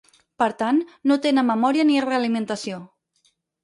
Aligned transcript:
Per 0.43 0.47
tant, 0.61 0.79
no 1.13 1.19
tenen 1.27 1.49
memòria 1.53 1.89
ni 1.93 2.03
realimentació. 2.09 2.85